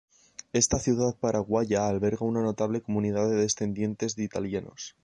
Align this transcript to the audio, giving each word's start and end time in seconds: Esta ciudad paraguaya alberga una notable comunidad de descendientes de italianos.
Esta 0.51 0.79
ciudad 0.79 1.15
paraguaya 1.15 1.87
alberga 1.87 2.25
una 2.25 2.41
notable 2.41 2.81
comunidad 2.81 3.29
de 3.29 3.35
descendientes 3.35 4.15
de 4.15 4.23
italianos. 4.23 4.95